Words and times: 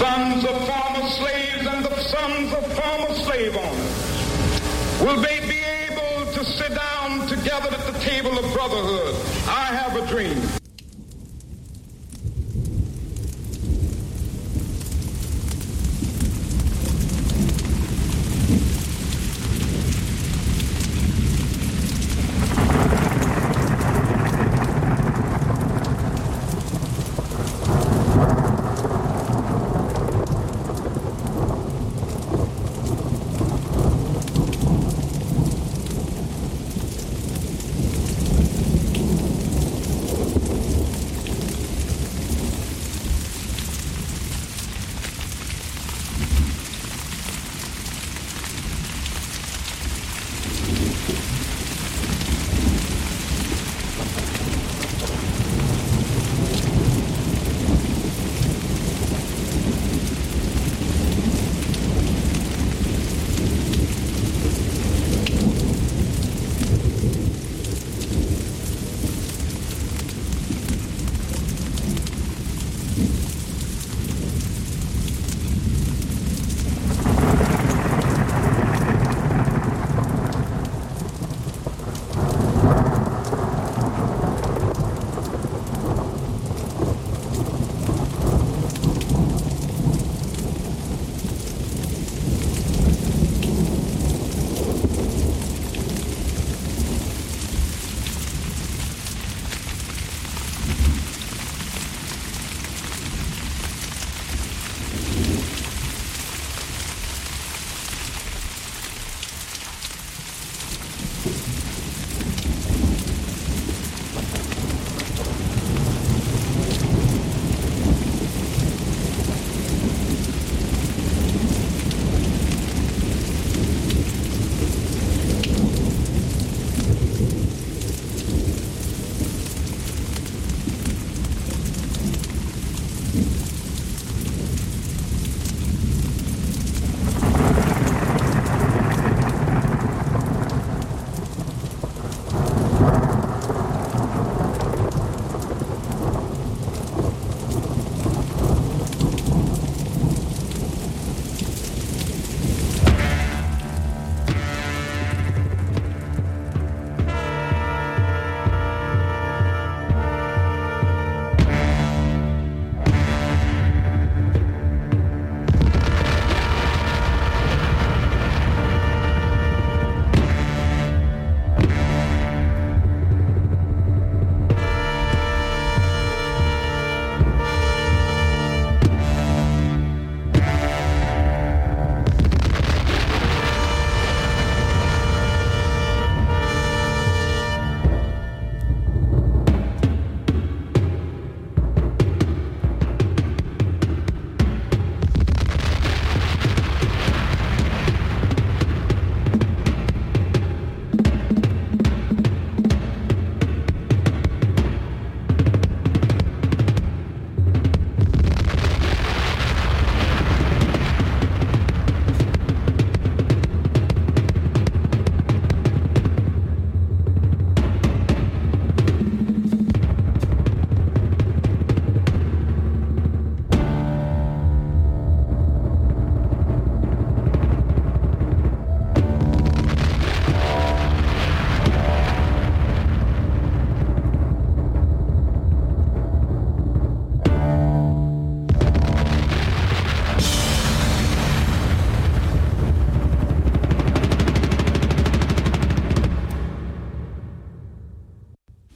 sons 0.00 0.46
of 0.46 0.56
former 0.66 1.06
slaves 1.10 1.66
and 1.66 1.84
the 1.84 1.94
sons 2.04 2.50
of 2.54 2.64
former 2.72 3.14
slave 3.16 3.54
owners 3.54 5.00
Will 5.02 5.20
they 5.20 5.40
be 5.40 5.60
able 5.60 6.32
to 6.32 6.42
sit 6.42 6.74
down 6.74 7.26
together 7.28 7.68
at 7.68 7.92
the 7.92 7.98
table 8.00 8.38
of 8.38 8.50
brotherhood? 8.54 9.14
I 9.46 9.66
have 9.66 9.96
a 9.96 10.06
dream. 10.06 10.40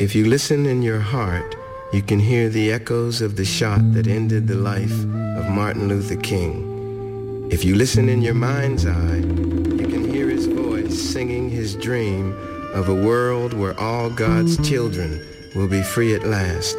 If 0.04 0.14
you 0.14 0.26
listen 0.26 0.66
in 0.66 0.82
your 0.82 1.00
heart, 1.00 1.56
you 1.90 2.02
can 2.02 2.18
hear 2.18 2.50
the 2.50 2.70
echoes 2.70 3.22
of 3.22 3.36
the 3.36 3.44
shot 3.46 3.80
that 3.94 4.06
ended 4.06 4.46
the 4.46 4.54
life 4.54 4.92
of 4.92 5.48
Martin 5.48 5.88
Luther 5.88 6.16
King. 6.16 7.48
If 7.50 7.64
you 7.64 7.74
listen 7.74 8.10
in 8.10 8.20
your 8.20 8.34
mind's 8.34 8.84
eye, 8.84 9.16
you 9.16 9.86
can 9.88 10.12
hear 10.12 10.28
his 10.28 10.44
voice 10.44 10.92
singing 10.92 11.48
his 11.48 11.74
dream 11.74 12.36
of 12.74 12.90
a 12.90 12.94
world 12.94 13.54
where 13.54 13.80
all 13.80 14.10
God's 14.10 14.58
children 14.68 15.26
will 15.56 15.68
be 15.68 15.82
free 15.82 16.14
at 16.14 16.26
last. 16.26 16.76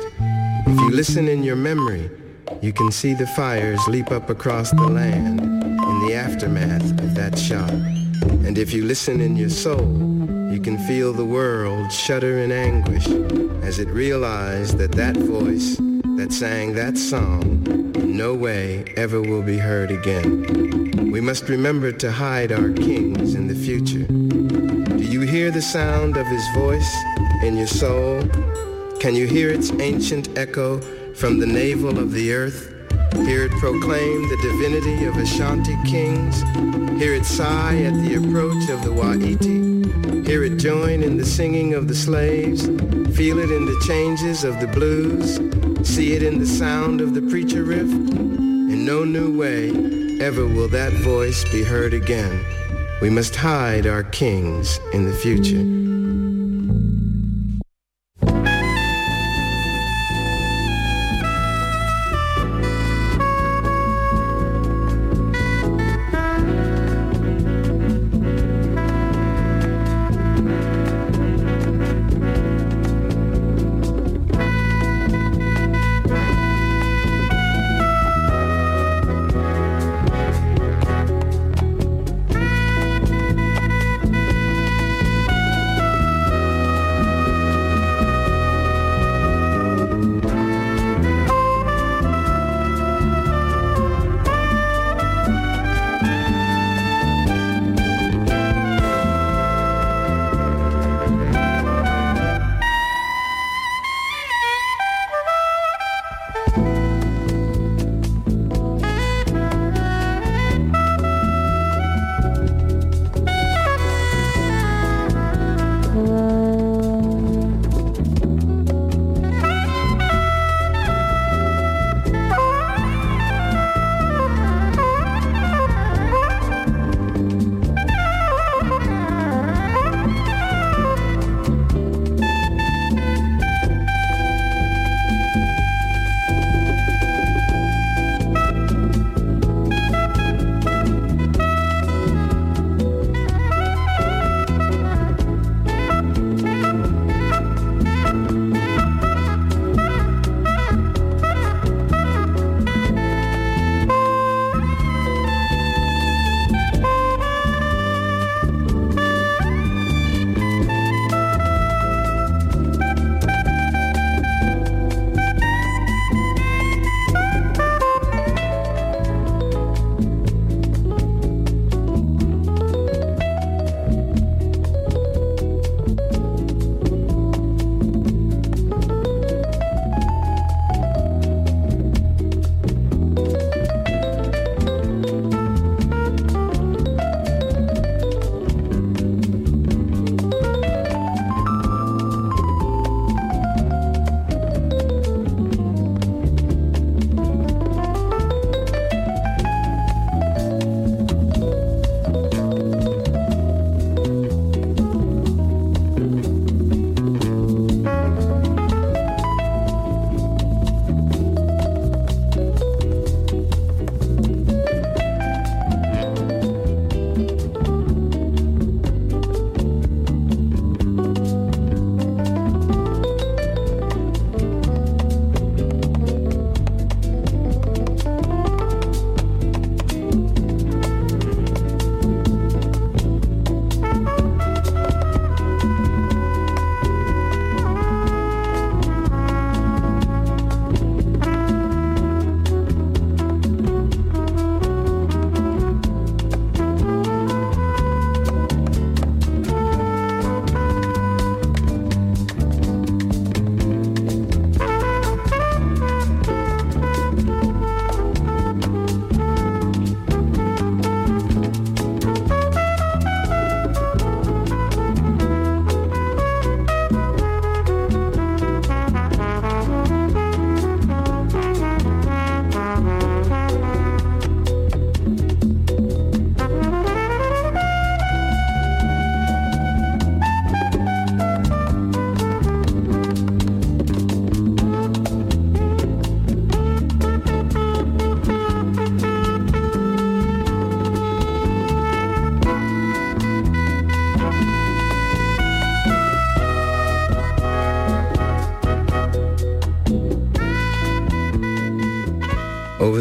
If 0.67 0.79
you 0.79 0.91
listen 0.91 1.27
in 1.27 1.41
your 1.41 1.55
memory, 1.55 2.11
you 2.61 2.73
can 2.73 2.91
see 2.91 3.15
the 3.15 3.25
fires 3.25 3.81
leap 3.87 4.11
up 4.11 4.29
across 4.29 4.69
the 4.69 4.87
land 4.87 5.39
in 5.39 6.07
the 6.07 6.13
aftermath 6.13 6.91
of 7.01 7.15
that 7.15 7.39
shot. 7.39 7.73
And 8.23 8.57
if 8.57 8.73
you 8.73 8.85
listen 8.85 9.21
in 9.21 9.35
your 9.35 9.49
soul, 9.49 9.85
you 10.51 10.59
can 10.59 10.77
feel 10.87 11.13
the 11.13 11.25
world 11.25 11.91
shudder 11.91 12.39
in 12.39 12.51
anguish 12.51 13.07
as 13.63 13.79
it 13.79 13.89
realized 13.89 14.77
that 14.77 14.91
that 14.93 15.17
voice 15.17 15.77
that 16.17 16.31
sang 16.31 16.73
that 16.75 16.97
song 16.97 17.63
no 17.95 18.33
way 18.33 18.85
ever 18.95 19.21
will 19.21 19.41
be 19.41 19.57
heard 19.57 19.91
again. 19.91 21.11
We 21.11 21.19
must 21.19 21.49
remember 21.49 21.91
to 21.91 22.11
hide 22.11 22.51
our 22.51 22.71
kings 22.71 23.35
in 23.35 23.47
the 23.47 23.55
future. 23.55 24.05
Do 24.97 25.03
you 25.03 25.21
hear 25.21 25.51
the 25.51 25.61
sound 25.61 26.15
of 26.15 26.27
his 26.27 26.47
voice 26.55 26.95
in 27.43 27.57
your 27.57 27.67
soul? 27.67 28.21
Can 28.99 29.15
you 29.15 29.27
hear 29.27 29.49
its 29.49 29.71
ancient 29.79 30.37
echo 30.37 30.79
from 31.13 31.39
the 31.39 31.45
navel 31.45 31.99
of 31.99 32.11
the 32.11 32.33
earth? 32.33 32.74
Hear 33.13 33.43
it 33.45 33.51
proclaim 33.53 34.29
the 34.29 34.37
divinity 34.41 35.05
of 35.05 35.17
Ashanti 35.17 35.75
kings. 35.83 36.41
Hear 36.99 37.13
it 37.13 37.25
sigh 37.25 37.81
at 37.83 37.93
the 38.03 38.15
approach 38.15 38.69
of 38.69 38.83
the 38.83 38.91
Wa'iti. 38.91 40.25
Hear 40.25 40.43
it 40.43 40.57
join 40.57 41.03
in 41.03 41.17
the 41.17 41.25
singing 41.25 41.73
of 41.73 41.87
the 41.87 41.95
slaves. 41.95 42.65
Feel 43.15 43.39
it 43.39 43.51
in 43.51 43.65
the 43.65 43.83
changes 43.87 44.43
of 44.43 44.59
the 44.59 44.67
blues. 44.67 45.35
See 45.87 46.13
it 46.13 46.23
in 46.23 46.39
the 46.39 46.47
sound 46.47 47.01
of 47.01 47.13
the 47.13 47.21
preacher 47.21 47.63
riff. 47.63 47.91
In 47.91 48.85
no 48.85 49.03
new 49.03 49.37
way 49.37 49.69
ever 50.21 50.45
will 50.47 50.69
that 50.69 50.93
voice 50.93 51.43
be 51.51 51.63
heard 51.63 51.93
again. 51.93 52.43
We 53.01 53.09
must 53.09 53.35
hide 53.35 53.85
our 53.85 54.03
kings 54.03 54.79
in 54.93 55.05
the 55.05 55.13
future. 55.13 55.84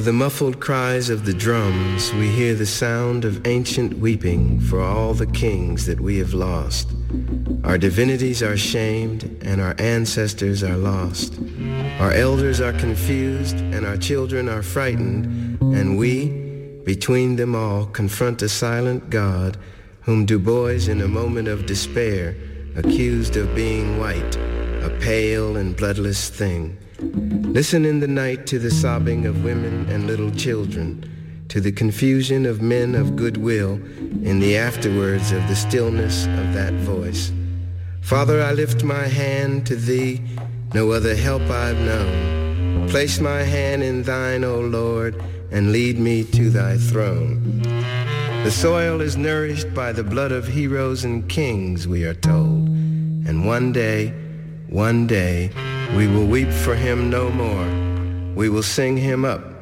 The 0.05 0.13
muffled 0.13 0.61
cries 0.61 1.09
of 1.09 1.25
the 1.25 1.33
drums, 1.33 2.13
we 2.13 2.29
hear 2.29 2.55
the 2.55 2.67
sound 2.67 3.25
of 3.25 3.47
ancient 3.47 3.99
weeping 3.99 4.61
for 4.61 4.79
all 4.79 5.15
the 5.15 5.27
kings 5.27 5.87
that 5.87 5.99
we 5.99 6.19
have 6.19 6.35
lost. 6.35 6.91
Our 7.65 7.79
divinities 7.79 8.43
are 8.43 8.59
shamed 8.59 9.25
and 9.41 9.63
our 9.63 9.75
ancestors 9.79 10.63
are 10.63 10.77
lost. 10.77 11.39
Our 12.01 12.13
elders 12.13 12.61
are 12.61 12.75
confused 12.75 13.57
and 13.57 13.87
our 13.87 13.97
children 13.97 14.47
are 14.47 14.63
frightened, 14.63 15.59
and 15.63 15.97
we, 15.97 16.29
between 16.85 17.37
them 17.37 17.55
all, 17.55 17.87
confront 17.87 18.43
a 18.43 18.49
silent 18.51 19.09
God 19.09 19.57
whom 20.03 20.27
Du 20.27 20.39
Bois, 20.39 20.87
in 20.87 21.01
a 21.01 21.09
moment 21.09 21.49
of 21.49 21.65
despair, 21.65 22.37
accused 22.77 23.39
of 23.39 23.55
being 23.55 23.99
white, 23.99 24.37
a 24.37 24.95
pale 25.01 25.57
and 25.57 25.75
bloodless 25.75 26.29
thing. 26.29 26.77
Listen 27.55 27.85
in 27.85 28.01
the 28.01 28.09
night 28.09 28.47
to 28.49 28.59
the 28.59 28.71
sobbing 28.71 29.27
of 29.27 29.45
women 29.45 29.89
and 29.89 30.07
little 30.07 30.31
children, 30.31 31.05
to 31.49 31.61
the 31.61 31.71
confusion 31.73 32.47
of 32.47 32.63
men 32.63 32.95
of 32.95 33.17
goodwill 33.17 33.75
in 34.25 34.41
the 34.41 34.57
afterwards 34.57 35.31
of 35.31 35.47
the 35.47 35.55
stillness 35.55 36.27
of 36.27 36.55
that 36.55 36.73
voice. 36.75 37.33
Father, 38.01 38.43
I 38.43 38.53
lift 38.53 38.83
my 38.83 39.07
hand 39.07 39.67
to 39.67 39.77
thee, 39.77 40.21
no 40.75 40.91
other 40.93 41.15
help 41.15 41.43
I've 41.43 41.79
known. 41.79 42.89
Place 42.89 43.21
my 43.21 43.43
hand 43.43 43.83
in 43.83 44.03
thine, 44.03 44.45
O 44.45 44.61
Lord, 44.61 45.23
and 45.51 45.73
lead 45.73 45.99
me 45.99 46.25
to 46.25 46.51
thy 46.51 46.77
throne. 46.77 47.63
The 48.43 48.51
soil 48.51 49.01
is 49.01 49.17
nourished 49.17 49.73
by 49.73 49.93
the 49.93 50.05
blood 50.05 50.33
of 50.33 50.47
heroes 50.47 51.05
and 51.05 51.29
kings, 51.29 51.87
we 51.87 52.05
are 52.05 52.15
told. 52.15 52.69
And 53.27 53.47
one 53.47 53.73
day, 53.73 54.13
one 54.75 55.07
day, 55.07 55.53
we 55.97 56.09
will 56.09 56.27
weep 56.27 56.51
for 56.51 56.75
him 56.75 57.09
no 57.09 57.31
more. 57.31 57.65
We 58.35 58.49
will 58.49 58.65
sing 58.65 58.97
him 58.97 59.25
up 59.25 59.54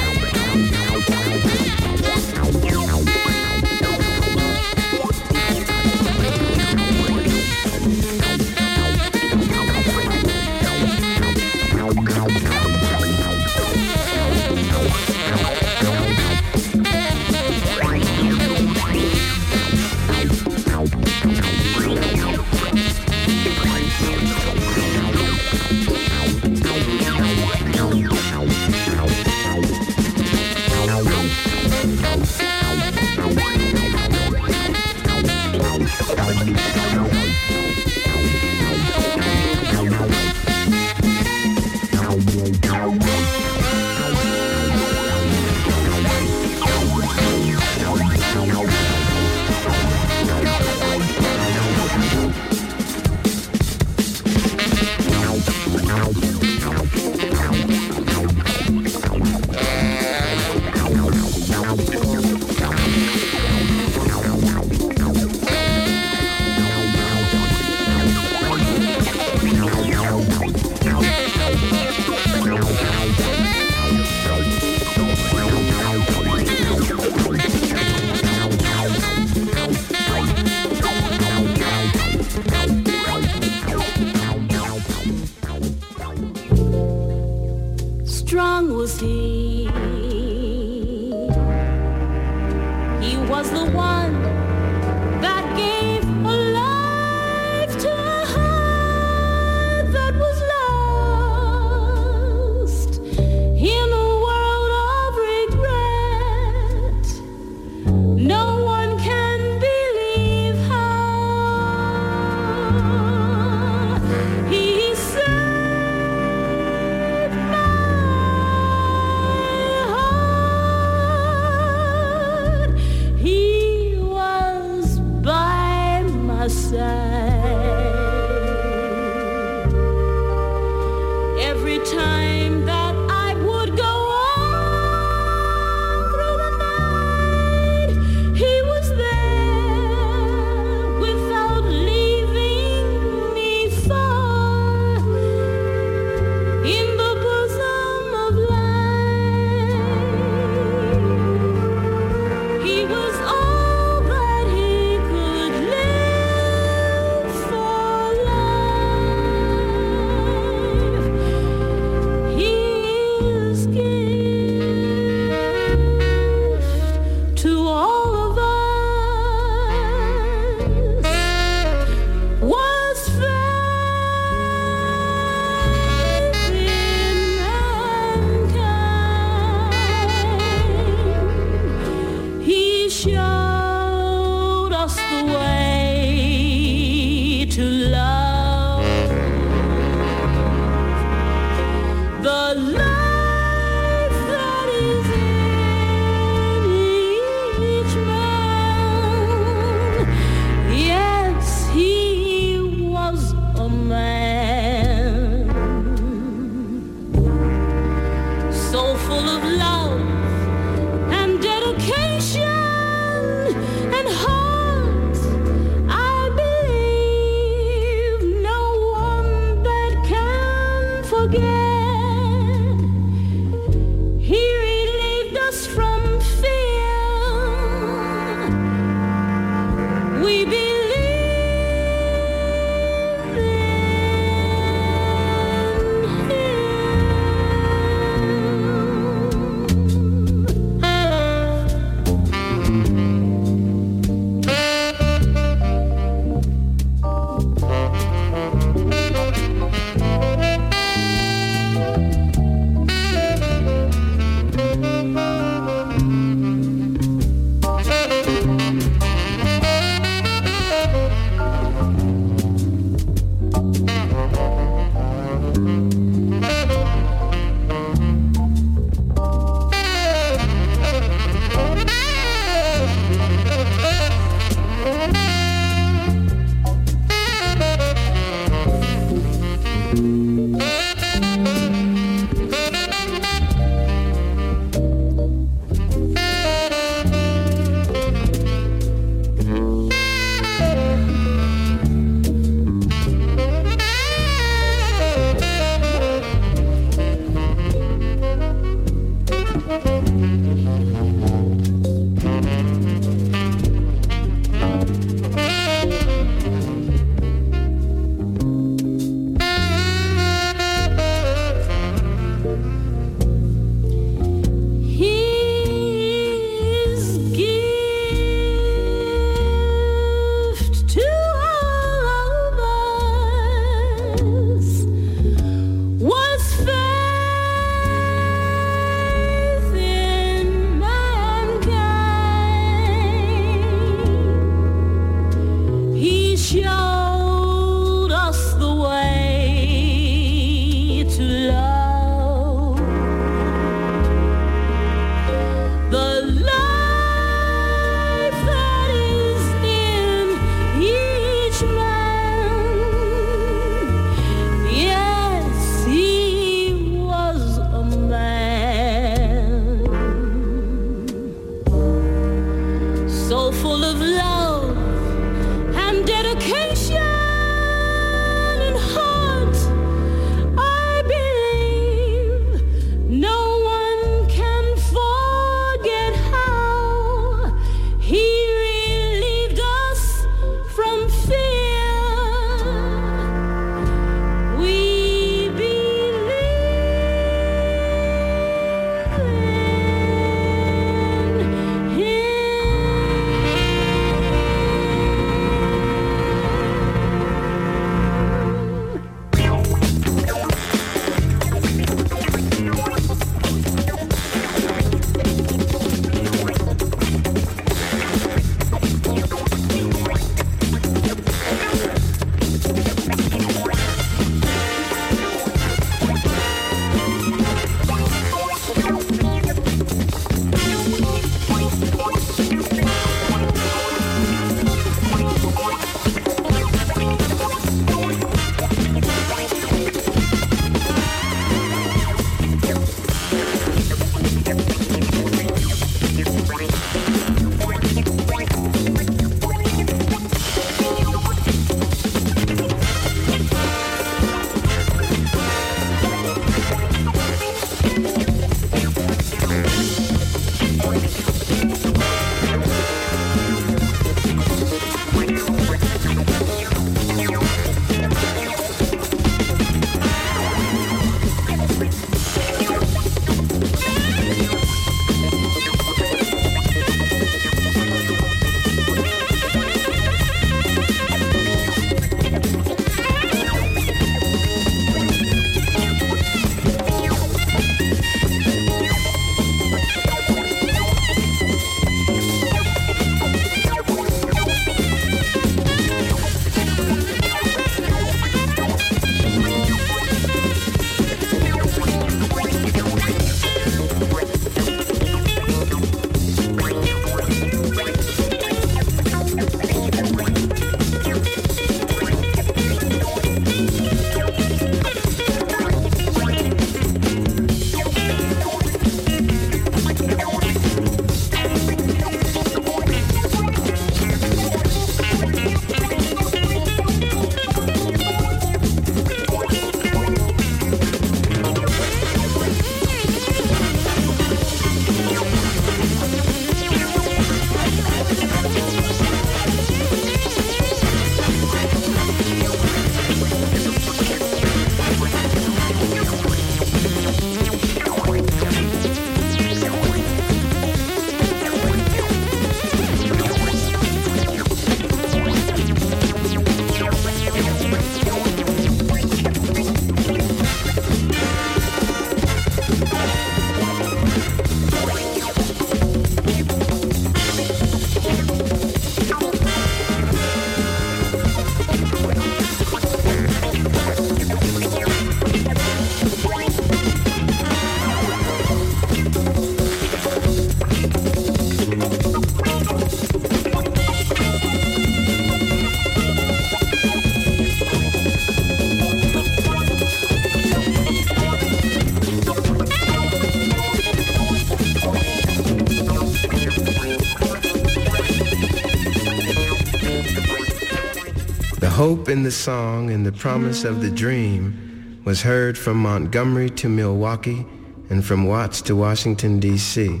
hope 591.84 592.08
in 592.08 592.22
the 592.22 592.30
song 592.30 592.90
and 592.90 593.04
the 593.04 593.12
promise 593.12 593.62
of 593.62 593.82
the 593.82 593.90
dream 593.90 595.02
was 595.04 595.20
heard 595.20 595.58
from 595.58 595.76
Montgomery 595.76 596.48
to 596.48 596.66
Milwaukee 596.66 597.44
and 597.90 598.02
from 598.02 598.24
Watts 598.24 598.62
to 598.62 598.74
Washington, 598.74 599.38
D.C. 599.38 600.00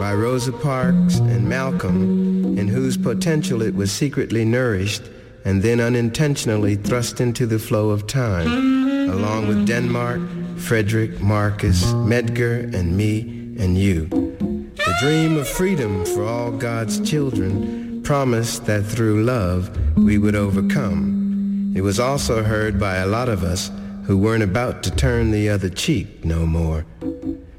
by 0.00 0.12
Rosa 0.12 0.50
Parks 0.50 1.18
and 1.20 1.48
Malcolm, 1.48 2.58
in 2.58 2.66
whose 2.66 2.96
potential 2.96 3.62
it 3.62 3.76
was 3.76 3.92
secretly 3.92 4.44
nourished 4.44 5.04
and 5.44 5.62
then 5.62 5.78
unintentionally 5.78 6.74
thrust 6.74 7.20
into 7.20 7.46
the 7.46 7.60
flow 7.60 7.90
of 7.90 8.08
time, 8.08 9.08
along 9.08 9.46
with 9.46 9.64
Denmark, 9.64 10.20
Frederick, 10.56 11.20
Marcus, 11.20 11.84
Medgar, 12.10 12.74
and 12.74 12.96
me 12.96 13.20
and 13.60 13.78
you. 13.78 14.06
The 14.08 14.96
dream 15.00 15.36
of 15.36 15.46
freedom 15.46 16.04
for 16.04 16.24
all 16.24 16.50
God's 16.50 16.98
children 17.08 17.85
promised 18.06 18.66
that 18.66 18.84
through 18.84 19.24
love 19.24 19.68
we 19.96 20.16
would 20.16 20.36
overcome. 20.36 21.72
It 21.74 21.80
was 21.80 21.98
also 21.98 22.44
heard 22.44 22.78
by 22.78 22.98
a 22.98 23.06
lot 23.06 23.28
of 23.28 23.42
us 23.42 23.68
who 24.04 24.16
weren't 24.16 24.44
about 24.44 24.84
to 24.84 24.92
turn 24.92 25.32
the 25.32 25.48
other 25.48 25.68
cheek 25.68 26.24
no 26.24 26.46
more. 26.46 26.86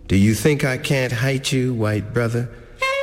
Do 0.08 0.16
you 0.16 0.34
think 0.34 0.64
I 0.64 0.78
can't 0.78 1.12
hate 1.12 1.52
you, 1.52 1.74
white 1.74 2.14
brother? 2.14 2.50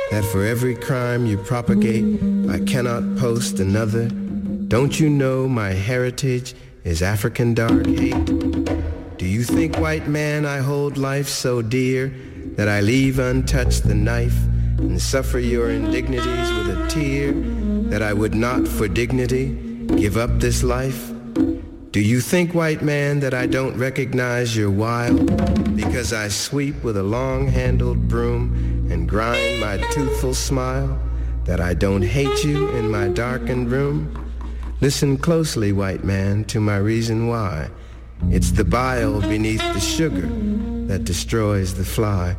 That 0.09 0.25
for 0.31 0.43
every 0.43 0.75
crime 0.75 1.27
you 1.27 1.37
propagate, 1.37 2.19
I 2.49 2.61
cannot 2.65 3.15
post 3.19 3.59
another? 3.59 4.07
Don't 4.07 4.99
you 4.99 5.07
know 5.07 5.47
my 5.47 5.69
heritage 5.69 6.55
is 6.83 7.03
African 7.03 7.53
dark 7.53 7.85
hate? 7.85 8.25
Do 9.19 9.27
you 9.27 9.43
think, 9.43 9.77
white 9.77 10.07
man, 10.07 10.47
I 10.47 10.57
hold 10.57 10.97
life 10.97 11.27
so 11.27 11.61
dear 11.61 12.11
that 12.57 12.67
I 12.67 12.81
leave 12.81 13.19
untouched 13.19 13.83
the 13.83 13.93
knife 13.93 14.35
and 14.77 15.01
suffer 15.01 15.39
your 15.39 15.69
indignities 15.69 16.51
with 16.53 16.69
a 16.69 16.87
tear 16.89 17.33
that 17.89 18.01
I 18.01 18.13
would 18.13 18.35
not 18.35 18.67
for 18.67 18.87
dignity 18.87 19.55
give 19.97 20.17
up 20.17 20.39
this 20.39 20.63
life? 20.63 21.11
Do 21.91 22.01
you 22.01 22.19
think, 22.19 22.53
white 22.53 22.81
man, 22.81 23.21
that 23.21 23.33
I 23.33 23.45
don't 23.45 23.77
recognize 23.77 24.57
your 24.57 24.69
wild 24.69 25.25
because 25.75 26.11
I 26.11 26.27
sweep 26.27 26.83
with 26.83 26.97
a 26.97 27.03
long-handled 27.03 28.09
broom 28.09 28.89
and 28.91 29.07
grind 29.07 29.61
my 29.61 29.77
toothful 29.91 30.33
smile? 30.33 30.99
That 31.45 31.61
I 31.61 31.73
don't 31.73 32.01
hate 32.01 32.43
you 32.43 32.69
in 32.71 32.91
my 32.91 33.07
darkened 33.07 33.71
room? 33.71 34.11
Listen 34.81 35.17
closely, 35.17 35.71
white 35.71 36.03
man, 36.03 36.43
to 36.45 36.59
my 36.59 36.77
reason 36.77 37.27
why. 37.27 37.69
It's 38.29 38.51
the 38.51 38.65
bile 38.65 39.21
beneath 39.21 39.61
the 39.73 39.79
sugar 39.79 40.27
that 40.87 41.05
destroys 41.05 41.75
the 41.75 41.85
fly. 41.85 42.35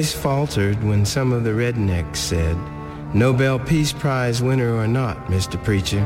Voice 0.00 0.14
faltered 0.14 0.82
when 0.82 1.04
some 1.04 1.30
of 1.30 1.44
the 1.44 1.50
rednecks 1.50 2.16
said, 2.16 2.56
Nobel 3.12 3.58
Peace 3.58 3.92
Prize 3.92 4.42
winner 4.42 4.74
or 4.74 4.88
not, 4.88 5.26
Mr. 5.26 5.62
Preacher, 5.62 6.02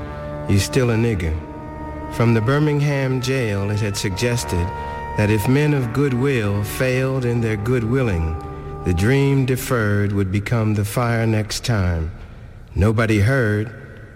you 0.49 0.59
still 0.59 0.90
a 0.90 0.97
nigger. 0.97 1.32
From 2.12 2.34
the 2.34 2.40
Birmingham 2.40 3.20
jail, 3.20 3.70
it 3.70 3.78
had 3.78 3.97
suggested 3.97 4.66
that 5.16 5.30
if 5.30 5.47
men 5.47 5.74
of 5.74 5.92
goodwill 5.92 6.64
failed 6.64 7.24
in 7.24 7.40
their 7.40 7.57
good 7.57 7.84
willing, 7.84 8.36
the 8.84 8.92
dream 8.92 9.47
deferred 9.47 10.11
would 10.11 10.32
become 10.32 10.74
the 10.74 10.84
fire 10.84 11.24
next 11.24 11.64
time. 11.64 12.11
Nobody 12.74 13.20
heard, 13.20 13.70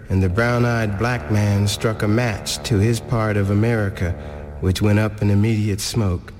and 0.09 0.21
the 0.21 0.27
brown-eyed 0.27 0.99
black 0.99 1.31
man 1.31 1.69
struck 1.69 2.03
a 2.03 2.07
match 2.09 2.61
to 2.63 2.79
his 2.79 2.99
part 2.99 3.37
of 3.37 3.49
America, 3.49 4.11
which 4.59 4.81
went 4.81 4.99
up 4.99 5.21
in 5.21 5.29
immediate 5.29 5.79
smoke. 5.79 6.33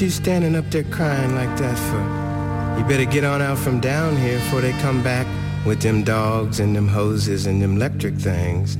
You 0.00 0.08
standing 0.08 0.56
up 0.56 0.70
there 0.70 0.84
crying 0.84 1.34
like 1.34 1.54
that 1.58 1.76
for? 1.76 2.80
You 2.80 2.88
better 2.88 3.04
get 3.04 3.22
on 3.22 3.42
out 3.42 3.58
from 3.58 3.80
down 3.80 4.16
here 4.16 4.38
before 4.38 4.62
they 4.62 4.72
come 4.80 5.02
back 5.02 5.26
with 5.66 5.82
them 5.82 6.04
dogs 6.04 6.58
and 6.58 6.74
them 6.74 6.88
hoses 6.88 7.44
and 7.44 7.60
them 7.60 7.76
electric 7.76 8.14
things. 8.14 8.76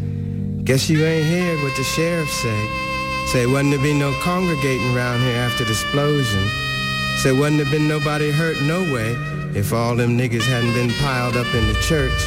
Guess 0.65 0.89
you 0.89 1.05
ain't 1.05 1.27
heard 1.27 1.63
what 1.63 1.77
the 1.77 1.85
sheriff 1.85 2.31
say. 2.31 2.67
Say 3.27 3.45
wasn't 3.45 3.73
there 3.73 3.83
be 3.83 3.93
no 3.93 4.19
congregating 4.23 4.97
around 4.97 5.21
here 5.21 5.37
after 5.37 5.65
the 5.65 5.73
explosion. 5.73 6.49
Say 7.19 7.33
wasn't 7.33 7.59
there 7.59 7.71
been 7.71 7.87
nobody 7.87 8.31
hurt 8.31 8.59
no 8.63 8.81
way 8.91 9.11
if 9.55 9.75
all 9.75 9.95
them 9.97 10.17
niggas 10.17 10.47
hadn't 10.47 10.73
been 10.73 10.91
piled 11.03 11.37
up 11.37 11.55
in 11.55 11.67
the 11.69 11.79
church. 11.83 12.19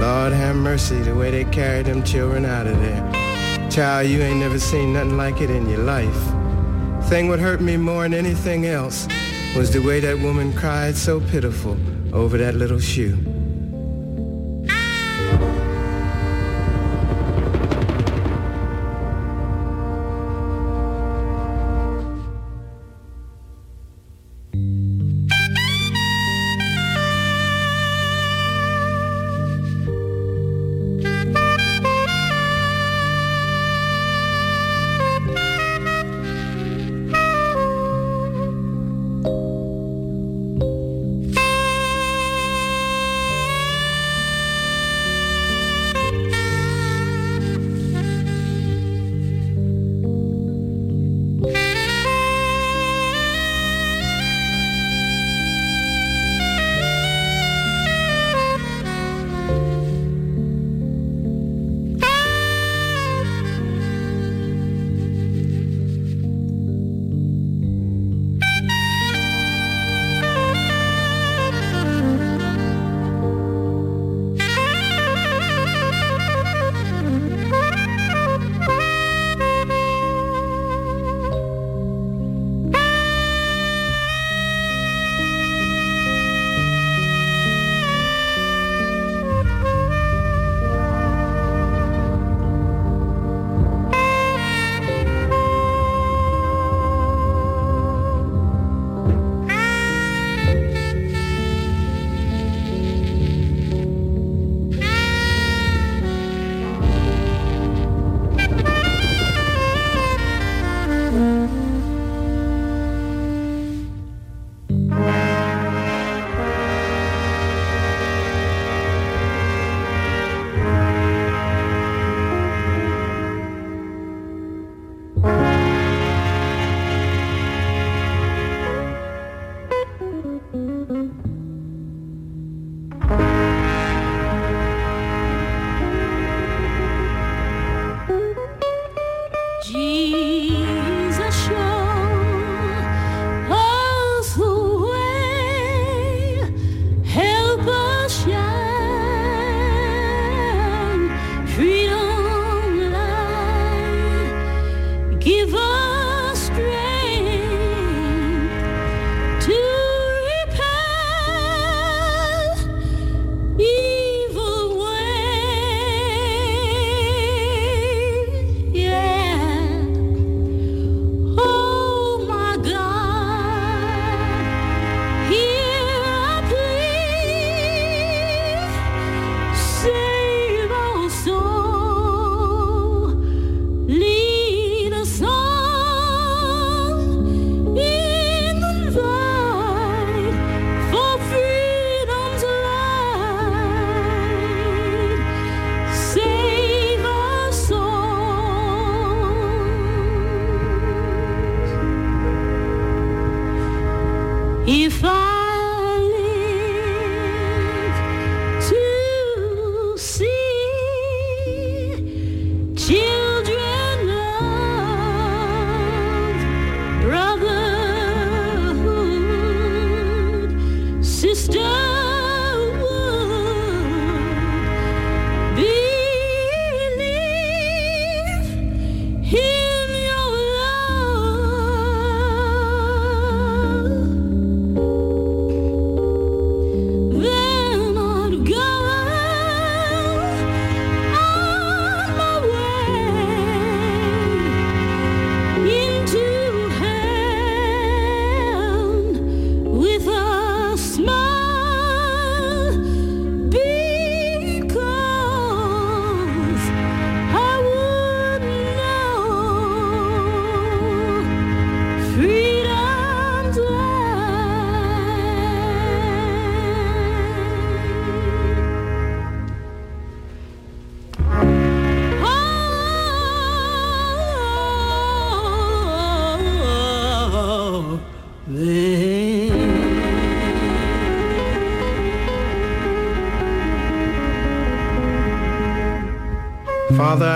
Lord 0.00 0.32
have 0.32 0.56
mercy 0.56 0.98
the 0.98 1.14
way 1.14 1.30
they 1.30 1.44
carried 1.44 1.86
them 1.86 2.02
children 2.02 2.44
out 2.44 2.66
of 2.66 2.76
there. 2.80 3.70
Child, 3.70 4.08
you 4.08 4.20
ain't 4.20 4.40
never 4.40 4.58
seen 4.58 4.94
nothing 4.94 5.16
like 5.16 5.40
it 5.40 5.48
in 5.48 5.68
your 5.68 5.84
life. 5.84 6.45
Thing 7.08 7.28
what 7.28 7.38
hurt 7.38 7.60
me 7.60 7.76
more 7.76 8.02
than 8.02 8.14
anything 8.14 8.66
else 8.66 9.06
was 9.56 9.70
the 9.70 9.78
way 9.78 10.00
that 10.00 10.18
woman 10.18 10.52
cried 10.52 10.96
so 10.96 11.20
pitiful 11.20 11.76
over 12.12 12.36
that 12.36 12.56
little 12.56 12.80
shoe. 12.80 13.35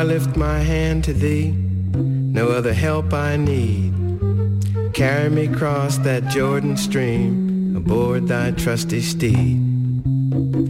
I 0.00 0.02
lift 0.02 0.34
my 0.34 0.60
hand 0.60 1.04
to 1.04 1.12
thee, 1.12 1.50
no 1.50 2.48
other 2.48 2.72
help 2.72 3.12
I 3.12 3.36
need. 3.36 3.92
Carry 4.94 5.28
me 5.28 5.44
across 5.44 5.98
that 5.98 6.26
Jordan 6.28 6.78
stream, 6.78 7.76
aboard 7.76 8.26
thy 8.26 8.52
trusty 8.52 9.02
steed. 9.02 9.60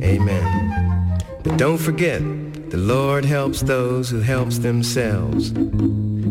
Amen. 0.03 1.23
But 1.45 1.59
don't 1.59 1.79
forget, 1.79 2.21
the 2.71 2.77
Lord 2.77 3.25
helps 3.25 3.61
those 3.61 4.11
who 4.11 4.19
helps 4.19 4.59
themselves. 4.59 5.53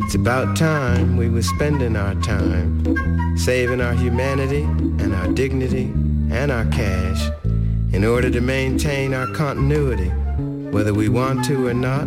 It's 0.04 0.16
about 0.16 0.58
time 0.58 1.16
we 1.16 1.30
were 1.30 1.42
spending 1.42 1.96
our 1.96 2.16
time 2.16 3.38
saving 3.38 3.80
our 3.80 3.94
humanity 3.94 4.64
and 4.64 5.16
our 5.16 5.30
dignity 5.30 5.86
and 6.32 6.52
our 6.52 6.66
cash 6.66 7.32
in 7.94 8.04
order 8.04 8.30
to 8.30 8.42
maintain 8.42 9.14
our 9.14 9.28
continuity, 9.28 10.10
whether 10.70 10.94
we 10.94 11.08
want 11.08 11.46
to 11.46 11.66
or 11.66 11.74
not, 11.74 12.06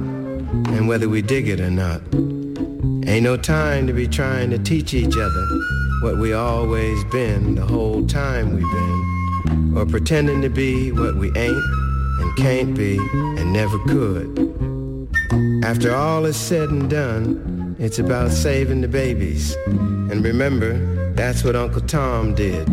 and 0.53 0.88
whether 0.88 1.09
we 1.09 1.22
dig 1.22 1.48
it 1.48 1.61
or 1.61 1.70
not. 1.70 2.03
Ain't 3.09 3.24
no 3.24 3.36
time 3.36 3.86
to 3.86 3.92
be 3.92 4.07
trying 4.07 4.50
to 4.50 4.59
teach 4.59 4.94
each 4.94 5.16
other 5.16 5.46
what 6.03 6.18
we 6.18 6.32
always 6.32 7.05
been 7.05 7.55
the 7.55 7.64
whole 7.66 8.07
time 8.07 8.55
we've 8.55 8.70
been, 8.70 9.74
or 9.76 9.86
pretending 9.86 10.42
to 10.42 10.48
be 10.48 10.92
what 10.92 11.16
we 11.16 11.28
ain't 11.36 11.64
and 12.20 12.36
can't 12.36 12.76
be 12.76 12.98
and 13.12 13.53
never 13.53 13.78
could. 13.86 14.28
After 15.64 15.94
all 15.94 16.24
is 16.26 16.36
said 16.36 16.70
and 16.70 16.90
done, 16.90 17.76
it's 17.78 17.98
about 17.98 18.30
saving 18.30 18.80
the 18.80 18.88
babies. 18.88 19.57
And 19.66 20.24
remember, 20.24 21.14
that's 21.14 21.44
what 21.44 21.57
Uncle 21.57 21.82
Tom 21.82 22.34
did. 22.34 22.66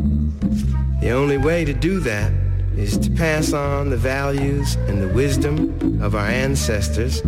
The 1.01 1.11
only 1.11 1.37
way 1.37 1.65
to 1.65 1.73
do 1.73 1.99
that 2.01 2.31
is 2.79 2.97
to 2.97 3.11
pass 3.11 3.51
on 3.51 3.89
the 3.89 3.97
values 3.97 4.75
and 4.87 5.01
the 5.01 5.07
wisdom 5.09 6.01
of 6.01 6.15
our 6.15 6.27
ancestors 6.27 7.19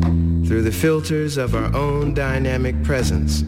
through 0.48 0.62
the 0.62 0.72
filters 0.72 1.36
of 1.36 1.54
our 1.56 1.76
own 1.76 2.14
dynamic 2.14 2.82
presence 2.84 3.44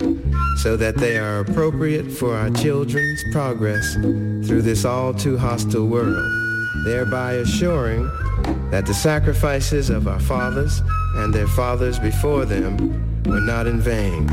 so 0.58 0.76
that 0.76 0.98
they 0.98 1.18
are 1.18 1.40
appropriate 1.40 2.12
for 2.12 2.36
our 2.36 2.50
children's 2.50 3.24
progress 3.32 3.94
through 4.46 4.62
this 4.62 4.84
all 4.84 5.14
too 5.14 5.38
hostile 5.38 5.88
world, 5.88 6.30
thereby 6.86 7.34
assuring 7.34 8.06
that 8.70 8.86
the 8.86 8.94
sacrifices 8.94 9.90
of 9.90 10.06
our 10.06 10.20
fathers 10.20 10.82
and 11.16 11.34
their 11.34 11.48
fathers 11.48 12.00
before 12.00 12.44
them 12.44 12.78
were 13.24 13.40
not 13.40 13.66
in 13.66 13.80
vain. 13.80 14.28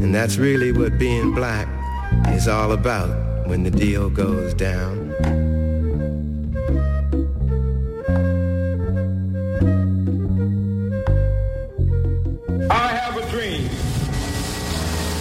And 0.00 0.14
that's 0.14 0.38
really 0.38 0.72
what 0.72 0.98
being 0.98 1.34
black 1.34 1.68
is 2.28 2.48
all 2.48 2.72
about 2.72 3.46
when 3.46 3.62
the 3.62 3.70
deal 3.70 4.08
goes 4.08 4.54
down. 4.54 5.03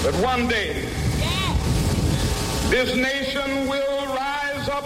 That 0.03 0.13
one 0.21 0.49
day 0.49 0.81
this 2.69 2.93
nation 2.93 3.69
will 3.69 4.05
rise 4.07 4.67
up 4.67 4.83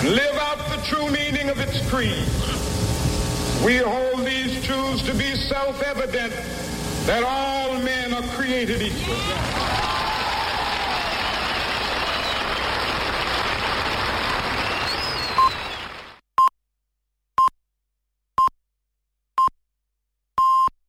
and 0.00 0.08
live 0.08 0.34
out 0.36 0.56
the 0.70 0.82
true 0.86 1.10
meaning 1.10 1.50
of 1.50 1.60
its 1.60 1.86
creed. 1.90 2.24
We 3.62 3.76
hold 3.76 4.24
these 4.24 4.64
truths 4.64 5.02
to 5.02 5.12
be 5.12 5.34
self-evident 5.34 6.32
that 7.04 7.22
all 7.22 7.78
men 7.82 8.14
are 8.14 8.22
created 8.34 8.80
equal. 8.80 9.89